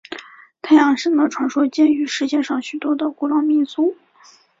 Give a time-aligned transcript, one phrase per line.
[0.63, 3.95] 太阳神的传说见于世界上许多的古老民族。